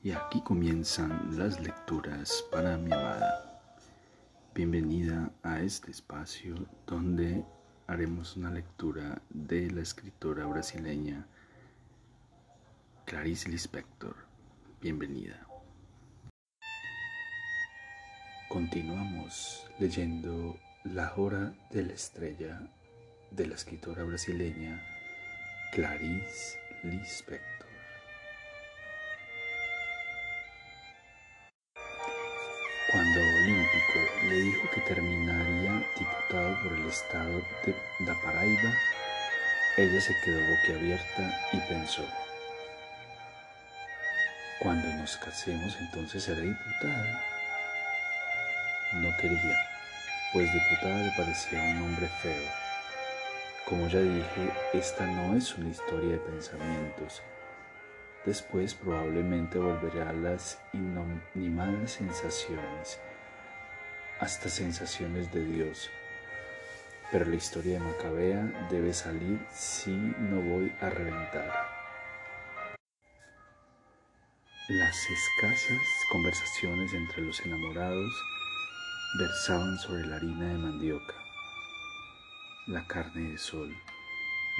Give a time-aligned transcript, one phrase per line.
[0.00, 3.60] Y aquí comienzan las lecturas para mi amada.
[4.54, 6.54] Bienvenida a este espacio
[6.86, 7.44] donde
[7.88, 11.26] haremos una lectura de la escritora brasileña
[13.06, 14.14] Clarice Lispector.
[14.80, 15.44] Bienvenida.
[18.48, 22.70] Continuamos leyendo La hora de la estrella
[23.32, 24.80] de la escritora brasileña
[25.72, 27.57] Clarice Lispector.
[32.90, 38.72] Cuando Olímpico le dijo que terminaría diputado por el estado de da Paraíba,
[39.76, 42.02] ella se quedó boquiabierta y pensó,
[44.60, 47.24] cuando nos casemos entonces seré diputada.
[48.94, 49.56] No quería,
[50.32, 52.50] pues diputada le parecía un hombre feo.
[53.66, 57.22] Como ya dije, esta no es una historia de pensamientos,
[58.28, 63.00] Después probablemente volverá a las inanimadas sensaciones,
[64.20, 65.88] hasta sensaciones de Dios.
[67.10, 71.68] Pero la historia de Macabea debe salir si no voy a reventar.
[74.68, 78.12] Las escasas conversaciones entre los enamorados
[79.18, 81.14] versaban sobre la harina de mandioca,
[82.66, 83.74] la carne de sol,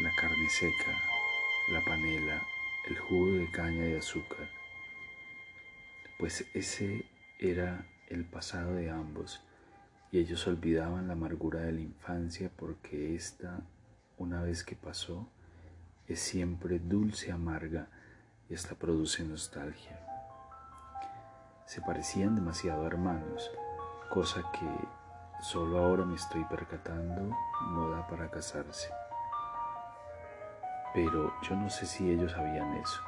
[0.03, 0.99] la carne seca,
[1.71, 2.43] la panela,
[2.89, 4.49] el jugo de caña de azúcar,
[6.19, 7.05] pues ese
[7.39, 9.43] era el pasado de ambos
[10.11, 13.61] y ellos olvidaban la amargura de la infancia porque esta,
[14.17, 15.29] una vez que pasó,
[16.07, 17.89] es siempre dulce, amarga
[18.49, 20.01] y hasta produce nostalgia.
[21.67, 23.51] Se parecían demasiado hermanos,
[24.09, 27.37] cosa que solo ahora me estoy percatando
[27.71, 28.89] no da para casarse
[31.05, 33.01] pero yo no sé si ellos sabían eso.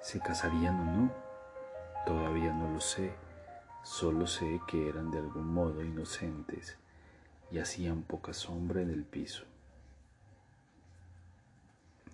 [0.00, 1.14] ¿Se casarían o no?
[2.06, 3.12] Todavía no lo sé,
[3.82, 6.78] solo sé que eran de algún modo inocentes
[7.50, 9.44] y hacían poca sombra en el piso.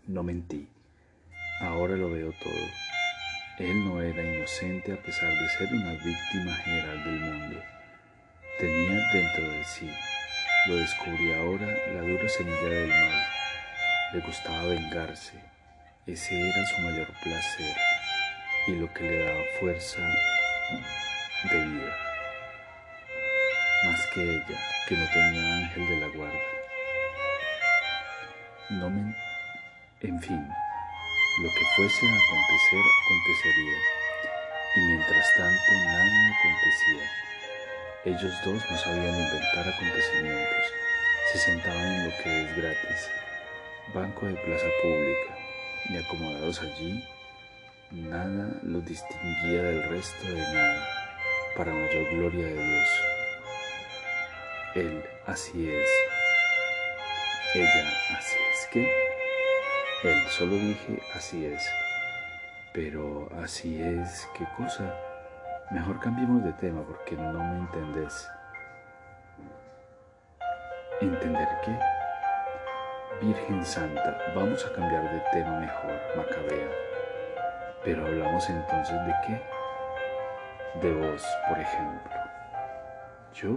[0.08, 0.68] No mentí,
[1.60, 2.66] ahora lo veo todo.
[3.60, 7.60] Él no era inocente a pesar de ser una víctima general del mundo.
[8.58, 9.88] Tenía dentro de sí,
[10.66, 13.36] lo descubrí ahora, la dura semilla del mal
[14.12, 15.32] le gustaba vengarse,
[16.06, 17.76] ese era su mayor placer
[18.68, 20.00] y lo que le daba fuerza
[21.50, 21.96] de vida,
[23.84, 26.38] más que ella, que no tenía ángel de la guarda.
[28.70, 29.14] No me...
[30.02, 30.48] En fin,
[31.42, 33.78] lo que fuese a acontecer, acontecería,
[34.76, 36.04] y mientras tanto nada
[36.38, 37.10] acontecía.
[38.04, 40.72] Ellos dos no sabían inventar acontecimientos,
[41.32, 43.10] se sentaban en lo que es gratis
[43.94, 45.36] banco de plaza pública,
[45.88, 47.04] y acomodados allí,
[47.90, 50.88] nada los distinguía del resto de nada,
[51.56, 52.88] para mayor gloria de Dios.
[54.74, 55.88] Él así es,
[57.54, 57.88] ella
[58.18, 58.90] así es que,
[60.04, 61.66] él solo dije así es,
[62.72, 64.94] pero así es, ¿qué cosa?
[65.70, 68.28] Mejor cambiemos de tema porque no me entendés.
[71.00, 71.95] ¿Entender qué?
[73.20, 76.68] Virgen Santa, vamos a cambiar de tema mejor, Macabea.
[77.82, 79.42] Pero hablamos entonces de qué?
[80.86, 82.12] De vos, por ejemplo.
[83.32, 83.56] ¿Yo?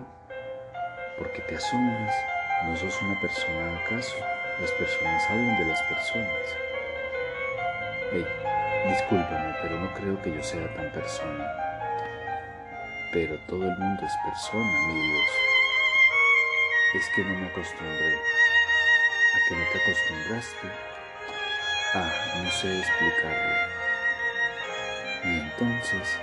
[1.18, 2.16] ¿Por qué te asombras?
[2.64, 4.16] ¿No sos una persona acaso?
[4.62, 6.56] Las personas hablan de las personas.
[8.14, 8.26] Hey,
[8.88, 11.54] discúlpame, pero no creo que yo sea tan persona.
[13.12, 15.32] Pero todo el mundo es persona, mi Dios.
[16.96, 18.40] Es que no me acostumbré
[19.34, 20.68] a que no te acostumbraste.
[21.94, 23.70] Ah, no sé explicarlo.
[25.24, 26.18] Y entonces,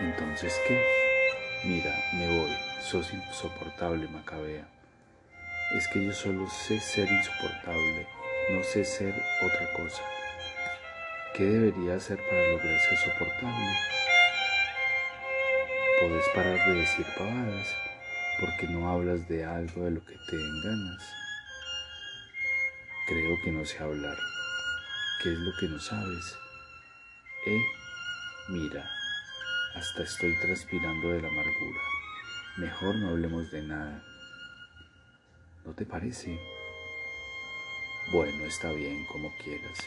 [0.00, 0.82] entonces qué?
[1.64, 4.66] Mira, me voy, sos insoportable, Macabea.
[5.76, 8.06] Es que yo solo sé ser insoportable,
[8.50, 10.02] no sé ser otra cosa.
[11.34, 13.76] ¿Qué debería hacer para lograr ser soportable?
[16.00, 17.74] Podés parar de decir pavadas
[18.38, 21.25] porque no hablas de algo de lo que te den ganas.
[23.06, 24.18] Creo que no sé hablar.
[25.22, 26.36] ¿Qué es lo que no sabes?
[27.46, 27.62] Eh,
[28.48, 28.90] mira,
[29.76, 31.80] hasta estoy transpirando de la amargura.
[32.56, 34.02] Mejor no hablemos de nada.
[35.64, 36.36] ¿No te parece?
[38.12, 39.78] Bueno, está bien, como quieras.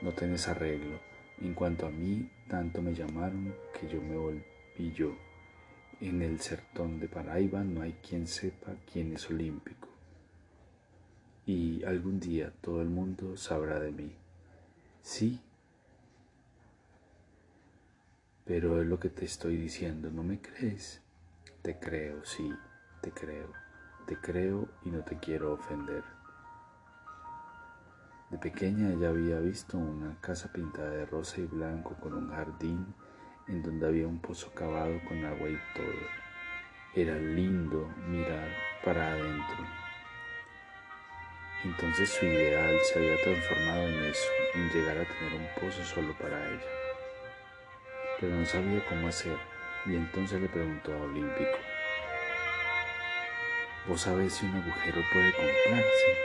[0.00, 0.98] No tenés arreglo.
[1.42, 5.14] En cuanto a mí, tanto me llamaron que yo me volví yo.
[6.00, 9.93] En el sertón de Paraiba no hay quien sepa quién es olímpico
[11.46, 14.12] y algún día todo el mundo sabrá de mí.
[15.02, 15.40] Sí,
[18.44, 21.00] Pero es lo que te estoy diciendo, ¿no me crees?
[21.62, 22.52] Te creo, sí,
[23.00, 23.50] te creo.
[24.06, 26.04] Te creo y no te quiero ofender.
[28.30, 32.94] De pequeña ella había visto una casa pintada de rosa y blanco con un jardín
[33.48, 36.04] en donde había un pozo cavado con agua y todo.
[36.94, 38.50] Era lindo mirar
[38.84, 39.83] para adentro.
[41.64, 46.14] Entonces su ideal se había transformado en eso, en llegar a tener un pozo solo
[46.18, 46.60] para ella.
[48.20, 49.36] Pero no sabía cómo hacer
[49.86, 51.58] y entonces le preguntó a Olímpico,
[53.86, 56.18] vos sabés si un agujero puede comprarse,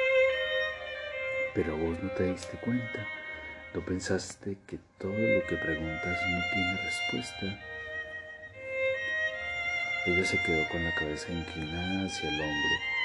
[1.53, 3.07] pero vos no te diste cuenta,
[3.73, 7.59] no pensaste que todo lo que preguntas no tiene respuesta.
[10.05, 12.98] Ella se quedó con la cabeza inclinada hacia el hombro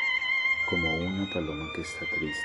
[0.74, 2.42] como una paloma que está triste.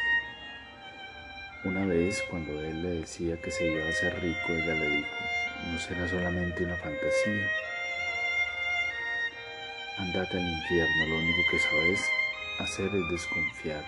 [1.63, 5.09] Una vez cuando él le decía que se iba a hacer rico, ella le dijo,
[5.71, 7.49] no será solamente una fantasía.
[9.97, 12.01] Andate al infierno, lo único que sabes
[12.59, 13.83] hacer es desconfiar.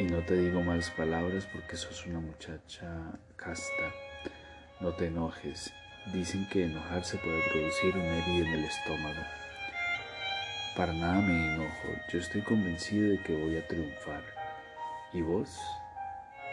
[0.00, 2.88] Y no te digo malas palabras porque sos una muchacha
[3.36, 3.92] casta.
[4.80, 5.70] No te enojes.
[6.14, 9.20] Dicen que enojarse puede producir un herida en el estómago.
[10.76, 14.22] Para nada me enojo, yo estoy convencido de que voy a triunfar.
[15.14, 15.58] ¿Y vos?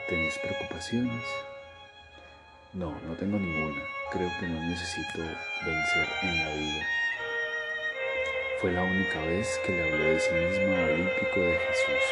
[0.07, 1.21] ¿Tenés preocupaciones?
[2.71, 3.81] No, no tengo ninguna.
[4.13, 6.85] Creo que no necesito vencer en la vida.
[8.61, 12.03] Fue la única vez que le habló de sí misma a Olímpico de Jesús.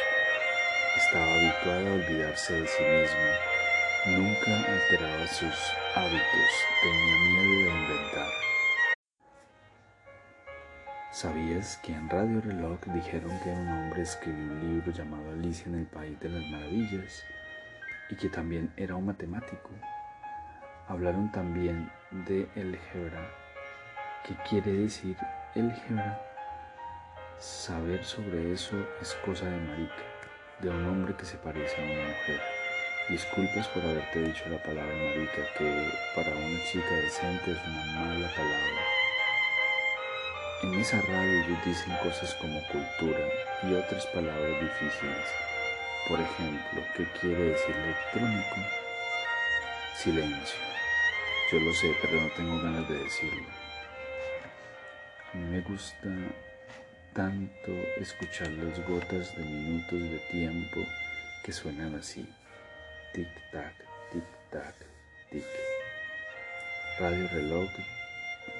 [0.97, 4.17] Estaba habituada a olvidarse de sí misma.
[4.17, 5.55] Nunca alteraba sus
[5.95, 6.51] hábitos,
[6.83, 8.50] tenía miedo de inventar.
[11.21, 15.75] ¿Sabías que en Radio Reloj dijeron que un hombre escribió un libro llamado Alicia en
[15.75, 17.23] el País de las Maravillas
[18.09, 19.69] y que también era un matemático?
[20.87, 21.91] Hablaron también
[22.25, 23.21] de álgebra.
[24.25, 25.15] ¿Qué quiere decir
[25.55, 26.19] álgebra?
[27.37, 30.03] Saber sobre eso es cosa de marica,
[30.59, 32.41] de un hombre que se parece a una mujer.
[33.09, 38.27] Disculpas por haberte dicho la palabra marica, que para una chica decente es una mala
[38.27, 39.00] palabra.
[40.63, 43.19] En esa radio ellos dicen cosas como cultura
[43.63, 45.25] y otras palabras difíciles.
[46.07, 48.55] Por ejemplo, ¿qué quiere decir electrónico?
[49.95, 50.59] Silencio.
[51.51, 53.47] Yo lo sé, pero no tengo ganas de decirlo.
[55.33, 56.09] A mí me gusta
[57.13, 60.81] tanto escuchar las gotas de minutos de tiempo
[61.43, 62.29] que suenan así.
[63.13, 63.73] Tic-tac,
[64.11, 64.75] tic-tac,
[65.31, 65.43] tic.
[66.99, 67.69] Radio reloj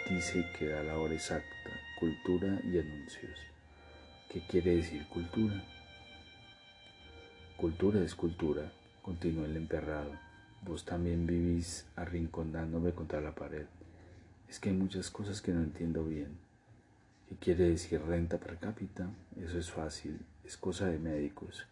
[0.09, 1.69] dice que da la hora exacta,
[2.01, 3.37] cultura y anuncios.
[4.27, 5.63] ¿Qué quiere decir cultura?
[7.55, 8.71] Cultura es cultura,
[9.03, 10.11] continuó el emperrado.
[10.63, 13.67] Vos también vivís arrinconándome contra la pared.
[14.49, 16.39] Es que hay muchas cosas que no entiendo bien.
[17.29, 19.07] ¿Qué quiere decir renta per cápita?
[19.39, 21.67] Eso es fácil, es cosa de médicos.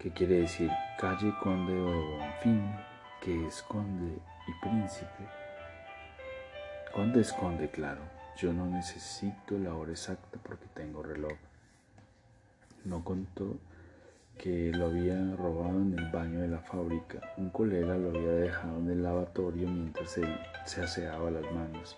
[0.00, 2.74] ¿Qué quiere decir calle conde o de Bonfín?
[3.20, 5.41] que es conde y príncipe?
[6.92, 8.02] Conde esconde, claro.
[8.36, 11.32] Yo no necesito la hora exacta porque tengo reloj.
[12.84, 13.58] No contó
[14.36, 17.32] que lo había robado en el baño de la fábrica.
[17.38, 20.36] Un colega lo había dejado en el lavatorio mientras él
[20.66, 21.96] se aseaba las manos.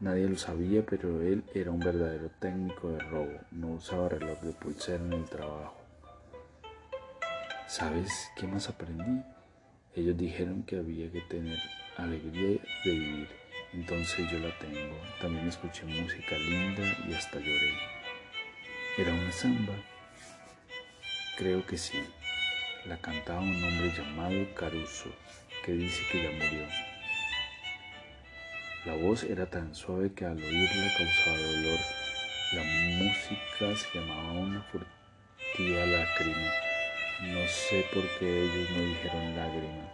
[0.00, 3.40] Nadie lo sabía, pero él era un verdadero técnico de robo.
[3.50, 5.76] No usaba reloj de pulsera en el trabajo.
[7.66, 9.22] ¿Sabes qué más aprendí?
[9.94, 11.58] Ellos dijeron que había que tener
[11.96, 13.47] alegría de vivir.
[13.74, 14.96] Entonces yo la tengo.
[15.20, 17.72] También escuché música linda y hasta lloré.
[18.96, 19.74] ¿Era una samba?
[21.36, 21.98] Creo que sí.
[22.86, 25.10] La cantaba un hombre llamado Caruso,
[25.64, 26.66] que dice que ya murió.
[28.86, 31.78] La voz era tan suave que al oírla causaba dolor.
[32.52, 36.50] La música se llamaba una furtiva lágrima.
[37.20, 39.92] No sé por qué ellos no dijeron lágrima.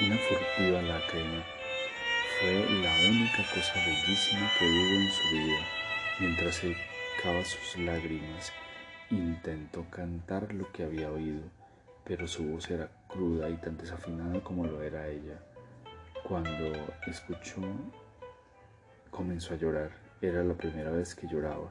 [0.00, 1.44] Una furtiva lágrima
[2.40, 5.58] fue la única cosa bellísima que hubo en su vida.
[6.20, 8.50] Mientras secaba sus lágrimas,
[9.10, 11.42] intentó cantar lo que había oído,
[12.02, 15.38] pero su voz era cruda y tan desafinada como lo era ella.
[16.26, 16.72] Cuando
[17.06, 17.60] escuchó,
[19.10, 19.90] comenzó a llorar.
[20.22, 21.70] Era la primera vez que lloraba.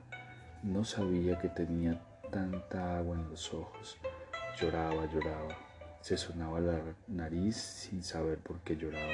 [0.61, 1.99] No sabía que tenía
[2.31, 3.97] tanta agua en los ojos.
[4.59, 5.57] Lloraba, lloraba.
[6.01, 9.13] Se sonaba la nariz sin saber por qué lloraba.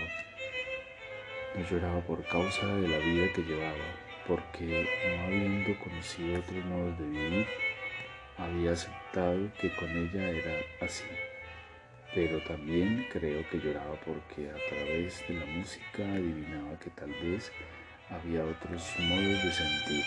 [1.55, 3.85] No lloraba por causa de la vida que llevaba,
[4.27, 7.47] porque no habiendo conocido otros modos de vivir,
[8.37, 11.05] había aceptado que con ella era así.
[12.13, 17.51] pero también creo que lloraba porque a través de la música adivinaba que tal vez
[18.09, 20.05] había otros modos de sentir,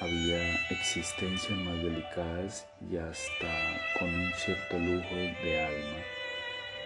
[0.00, 5.98] había existencias más delicadas y hasta con un cierto lujo de alma.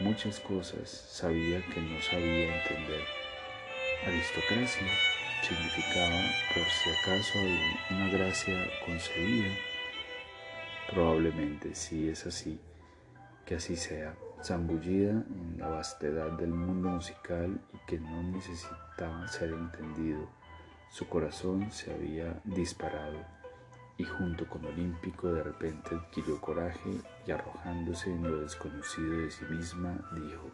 [0.00, 3.23] Muchas cosas sabía que no sabía entender.
[4.06, 4.86] Aristocracia
[5.42, 6.20] significaba,
[6.52, 7.38] por si acaso,
[7.90, 9.48] una gracia concedida.
[10.90, 12.60] Probablemente, si es así,
[13.46, 19.50] que así sea, zambullida en la vastedad del mundo musical y que no necesitaba ser
[19.50, 20.28] entendido.
[20.90, 23.24] Su corazón se había disparado
[23.96, 26.90] y junto con Olímpico de repente adquirió coraje
[27.26, 30.50] y arrojándose en lo desconocido de sí misma dijo,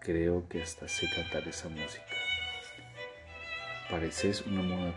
[0.00, 2.35] creo que hasta sé cantar esa música.
[3.90, 4.94] Pareces una muda,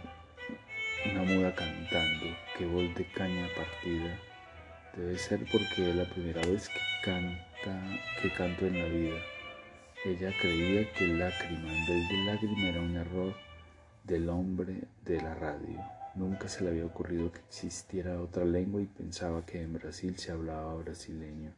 [1.11, 2.25] una muda cantando,
[2.57, 4.19] que voz de caña partida.
[4.97, 9.19] Debe ser porque es la primera vez que canta, que canto en la vida.
[10.03, 13.35] Ella creía que lágrima en vez de lágrima era un error
[14.05, 15.79] del hombre de la radio.
[16.15, 20.31] Nunca se le había ocurrido que existiera otra lengua y pensaba que en Brasil se
[20.31, 21.51] hablaba brasileño.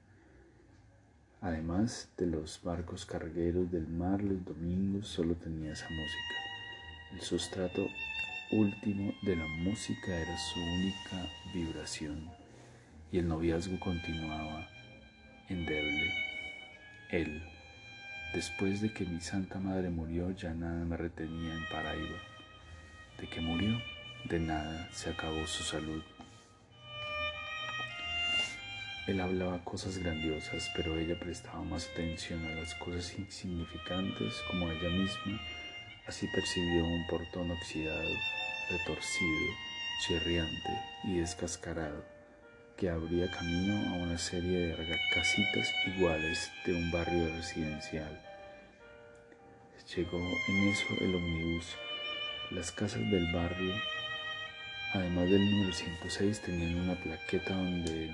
[1.40, 6.51] Además de los barcos cargueros del mar, los domingos solo tenía esa música.
[7.14, 7.90] El sustrato
[8.52, 12.32] último de la música era su única vibración
[13.12, 14.68] y el noviazgo continuaba
[15.50, 16.14] endeble.
[17.10, 17.44] Él,
[18.34, 22.18] después de que mi Santa Madre murió, ya nada me retenía en Paraíba.
[23.20, 23.82] De que murió,
[24.26, 26.02] de nada se acabó su salud.
[29.08, 34.90] Él hablaba cosas grandiosas, pero ella prestaba más atención a las cosas insignificantes como ella
[34.90, 35.42] misma
[36.08, 38.10] Así percibió un portón oxidado,
[38.70, 39.50] retorcido,
[40.02, 42.04] chirriante y descascarado,
[42.76, 48.20] que abría camino a una serie de casitas iguales de un barrio residencial.
[49.96, 51.76] Llegó en eso el omnibus.
[52.50, 53.74] Las casas del barrio,
[54.94, 58.10] además del número 106, tenían una plaqueta donde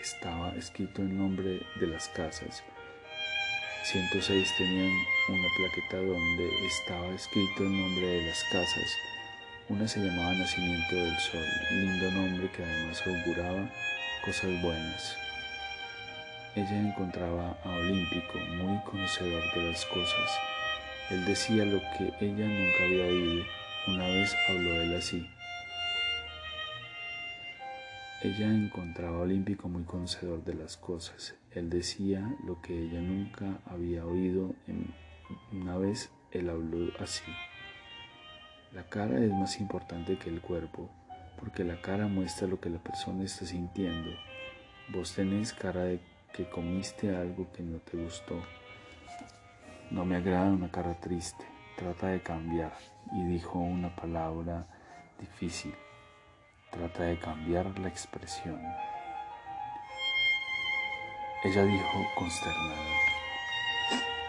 [0.00, 2.62] estaba escrito el nombre de las casas
[3.92, 4.90] 106 tenían
[5.28, 8.96] una plaqueta donde estaba escrito el nombre de las casas.
[9.68, 13.70] Una se llamaba Nacimiento del Sol, lindo nombre que además auguraba
[14.24, 15.16] cosas buenas.
[16.56, 20.30] Ella encontraba a Olímpico muy conocedor de las cosas.
[21.10, 23.44] Él decía lo que ella nunca había oído.
[23.86, 25.30] Una vez habló él así.
[28.24, 31.36] Ella encontraba a Olímpico muy conocedor de las cosas.
[31.56, 34.54] Él decía lo que ella nunca había oído.
[35.50, 37.24] Una vez él habló así.
[38.72, 40.90] La cara es más importante que el cuerpo,
[41.40, 44.10] porque la cara muestra lo que la persona está sintiendo.
[44.92, 45.98] Vos tenés cara de
[46.34, 48.38] que comiste algo que no te gustó.
[49.90, 51.46] No me agrada una cara triste.
[51.78, 52.74] Trata de cambiar.
[53.14, 54.66] Y dijo una palabra
[55.18, 55.72] difícil.
[56.70, 58.60] Trata de cambiar la expresión.
[61.46, 62.74] Ella dijo consternada,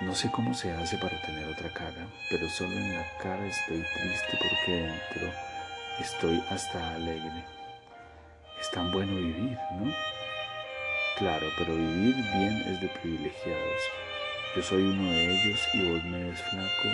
[0.01, 3.81] no sé cómo se hace para tener otra cara, pero solo en la cara estoy
[3.81, 5.33] triste porque dentro
[5.99, 7.43] estoy hasta alegre.
[8.61, 9.91] Es tan bueno vivir, ¿no?
[11.17, 13.81] Claro, pero vivir bien es de privilegiados.
[14.55, 16.89] Yo soy uno de ellos y vos me ves flaco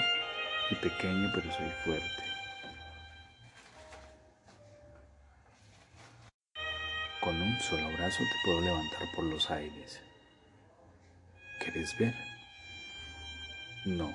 [0.72, 2.24] y pequeño, pero soy fuerte.
[7.20, 10.00] Con un solo brazo te puedo levantar por los aires.
[11.64, 12.14] ¿Quieres ver?
[13.86, 14.14] No,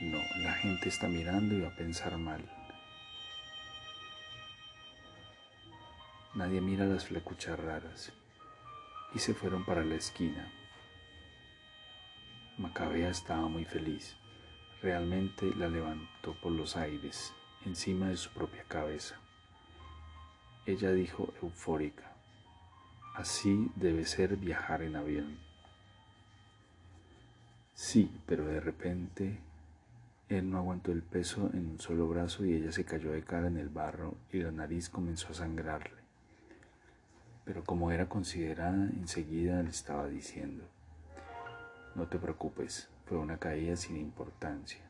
[0.00, 2.44] no, la gente está mirando y va a pensar mal.
[6.34, 8.12] Nadie mira las flecuchas raras
[9.14, 10.52] y se fueron para la esquina.
[12.58, 14.16] Macabea estaba muy feliz.
[14.82, 17.32] Realmente la levantó por los aires,
[17.64, 19.14] encima de su propia cabeza.
[20.66, 22.16] Ella dijo eufórica,
[23.14, 25.49] Así debe ser viajar en avión.
[27.82, 29.38] Sí, pero de repente
[30.28, 33.46] él no aguantó el peso en un solo brazo y ella se cayó de cara
[33.46, 35.96] en el barro y la nariz comenzó a sangrarle.
[37.46, 40.62] Pero como era considerada, enseguida le estaba diciendo,
[41.94, 44.82] no te preocupes, fue una caída sin importancia.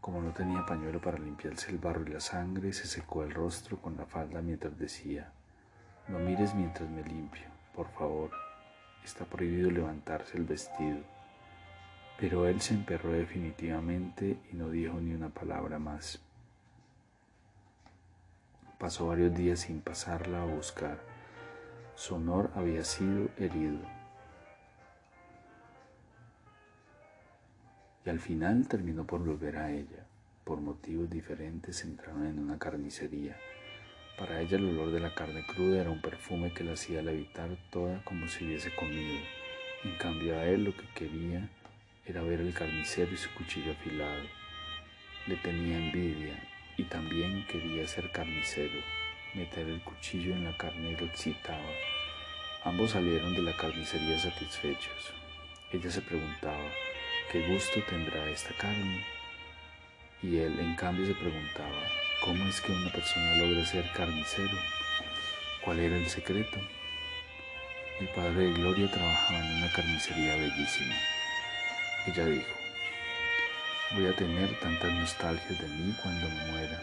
[0.00, 3.80] Como no tenía pañuelo para limpiarse el barro y la sangre, se secó el rostro
[3.80, 5.32] con la falda mientras decía,
[6.08, 8.32] no mires mientras me limpio, por favor.
[9.04, 11.19] Está prohibido levantarse el vestido.
[12.20, 16.20] Pero él se emperró definitivamente y no dijo ni una palabra más.
[18.78, 20.98] Pasó varios días sin pasarla a buscar.
[21.94, 23.78] Su honor había sido herido.
[28.04, 30.04] Y al final terminó por volver a ella.
[30.44, 33.34] Por motivos diferentes entraron en una carnicería.
[34.18, 37.56] Para ella el olor de la carne cruda era un perfume que la hacía levitar
[37.70, 39.18] toda como si hubiese comido.
[39.84, 41.48] En cambio a él lo que quería
[42.10, 44.24] era ver al carnicero y su cuchillo afilado.
[45.26, 46.34] Le tenía envidia
[46.76, 48.80] y también quería ser carnicero.
[49.34, 51.70] Meter el cuchillo en la carne lo excitaba.
[52.64, 55.12] Ambos salieron de la carnicería satisfechos.
[55.72, 56.68] Ella se preguntaba,
[57.30, 59.04] ¿qué gusto tendrá esta carne?
[60.20, 61.80] Y él, en cambio, se preguntaba,
[62.24, 64.58] ¿cómo es que una persona logra ser carnicero?
[65.64, 66.58] ¿Cuál era el secreto?
[68.00, 70.96] El padre de Gloria trabajaba en una carnicería bellísima.
[72.10, 72.56] Ella dijo,
[73.92, 76.82] voy a tener tantas nostalgias de mí cuando me muera.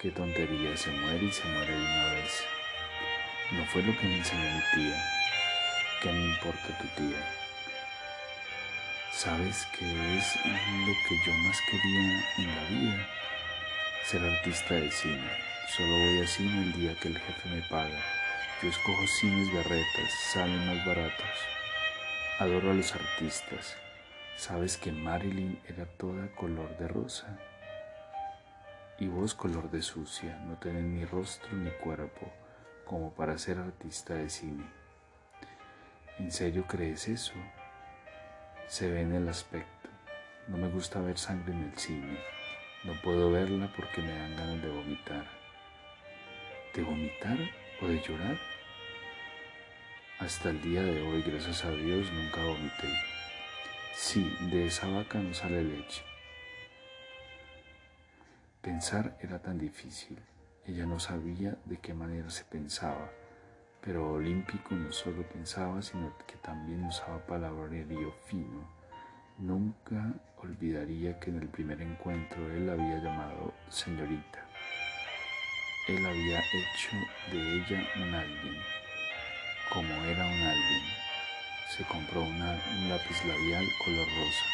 [0.00, 2.42] Qué tontería, se muere y se muere de una vez.
[3.50, 5.04] No fue lo que me enseñó mi tía.
[6.00, 7.18] ¿Qué me importa tu tía?
[9.12, 9.84] ¿Sabes qué
[10.16, 13.08] es lo que yo más quería en la vida?
[14.06, 15.30] Ser artista de cine.
[15.68, 18.00] Solo voy a cine el día que el jefe me paga.
[18.62, 21.36] Yo escojo cines berretas, salen más baratos.
[22.38, 23.76] Adoro a los artistas.
[24.36, 27.38] ¿Sabes que Marilyn era toda color de rosa?
[28.98, 32.30] Y vos color de sucia, no tenés ni rostro ni cuerpo
[32.84, 34.64] como para ser artista de cine.
[36.18, 37.34] ¿En serio crees eso?
[38.66, 39.88] se ve en el aspecto.
[40.48, 42.18] No me gusta ver sangre en el cine.
[42.84, 45.24] No puedo verla porque me dan ganas de vomitar.
[46.74, 47.38] ¿De vomitar
[47.80, 48.38] o de llorar?
[50.18, 53.15] Hasta el día de hoy, gracias a Dios, nunca vomité.
[53.96, 56.04] Sí, de esa vaca no sale leche.
[58.60, 60.18] Pensar era tan difícil.
[60.66, 63.10] Ella no sabía de qué manera se pensaba
[63.86, 68.68] pero Olímpico no solo pensaba, sino que también usaba palabrerío fino.
[69.38, 74.44] Nunca olvidaría que en el primer encuentro él la había llamado señorita.
[75.86, 76.96] Él había hecho
[77.30, 78.56] de ella un alguien.
[79.72, 80.82] Como era un alguien,
[81.76, 82.38] se compró un
[82.88, 84.46] lápiz labial color rosa.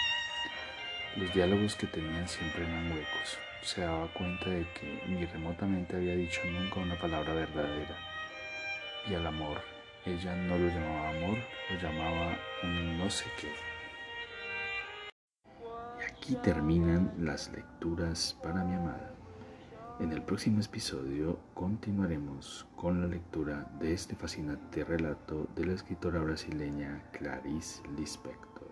[1.16, 3.38] Los diálogos que tenían siempre eran huecos.
[3.62, 7.96] Se daba cuenta de que ni remotamente había dicho nunca una palabra verdadera
[9.08, 9.60] y al amor.
[10.04, 11.38] Ella no lo llamaba amor,
[11.70, 13.52] lo llamaba un no sé qué.
[16.00, 19.14] Y aquí terminan las lecturas para mi amada.
[20.00, 26.18] En el próximo episodio continuaremos con la lectura de este fascinante relato de la escritora
[26.20, 28.71] brasileña Clarice Lispector.